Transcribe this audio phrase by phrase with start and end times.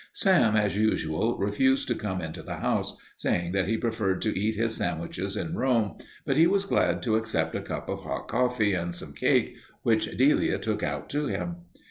[0.13, 4.55] Sam, as usual, refused to come into the house, saying that he preferred to eat
[4.55, 8.73] his sandwiches in Rome, but he was glad to accept a cup of hot coffee
[8.73, 11.57] and some cake which Delia took out to him.